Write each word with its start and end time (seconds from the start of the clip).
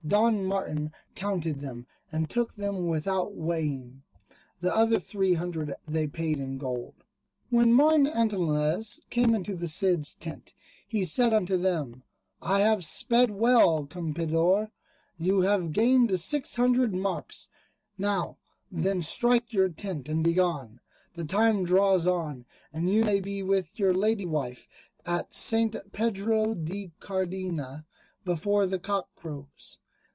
Don 0.07 0.43
Martin 0.45 0.91
counted 1.15 1.59
them, 1.61 1.85
and 2.11 2.27
took 2.29 2.55
them 2.55 2.87
without 2.87 3.33
weighing. 3.35 4.01
The 4.59 4.75
other 4.75 4.99
three 4.99 5.35
hundred 5.35 5.73
they 5.87 6.05
paid 6.07 6.37
in 6.39 6.57
gold. 6.57 6.95
When 7.51 7.71
Martin 7.71 8.07
Antolinez 8.07 8.99
came 9.11 9.33
into 9.35 9.55
the 9.55 9.67
Cid's 9.69 10.15
tent 10.15 10.53
he 10.85 11.05
said 11.05 11.33
unto 11.33 11.55
him, 11.61 12.03
"I 12.41 12.59
have 12.61 12.83
sped 12.83 13.29
well, 13.29 13.85
Campeador! 13.85 14.71
you 15.17 15.41
have 15.41 15.71
gained 15.71 16.19
six 16.19 16.55
hundred 16.57 16.93
marks. 16.95 17.47
Now 17.97 18.37
then 18.71 19.01
strike 19.03 19.53
your 19.53 19.69
tent 19.69 20.09
and 20.09 20.23
be 20.25 20.33
gone. 20.33 20.81
The 21.13 21.23
time 21.25 21.63
draws 21.63 22.05
on, 22.07 22.45
and 22.73 22.89
you 22.89 23.05
may 23.05 23.21
be 23.21 23.43
with 23.43 23.77
your 23.79 23.93
Lady 23.93 24.25
Wife 24.25 24.67
at 25.05 25.33
St. 25.35 25.73
Pedro 25.93 26.53
de 26.55 26.91
Cardena, 26.99 27.85
before 28.25 28.65
the 28.65 28.79
cock 28.79 29.07
crows." 29.15 29.77